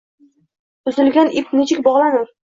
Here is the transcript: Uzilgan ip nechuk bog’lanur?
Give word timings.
Uzilgan 0.93 1.31
ip 1.43 1.53
nechuk 1.61 1.85
bog’lanur? 1.91 2.27